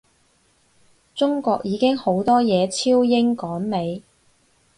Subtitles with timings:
[1.13, 4.01] 中國已經好多嘢超英趕美